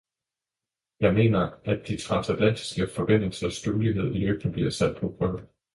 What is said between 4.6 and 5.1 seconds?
sat